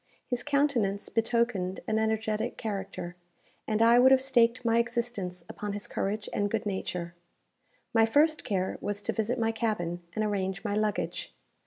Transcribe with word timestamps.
His 0.25 0.41
countenance 0.41 1.09
betokened 1.09 1.81
an 1.87 1.99
energetic 1.99 2.57
character, 2.57 3.15
and 3.67 3.83
I 3.83 3.99
would 3.99 4.09
have 4.11 4.19
staked 4.19 4.65
my 4.65 4.79
existence 4.79 5.43
upon 5.47 5.73
his 5.73 5.85
courage 5.85 6.27
and 6.33 6.49
good 6.49 6.65
nature. 6.65 7.13
My 7.93 8.07
first 8.07 8.43
care 8.43 8.79
was 8.81 8.99
to 9.03 9.13
visit 9.13 9.37
my 9.37 9.51
cabin, 9.51 10.01
and 10.15 10.25
arrange 10.25 10.65
my 10.65 10.73
luggage. 10.73 11.35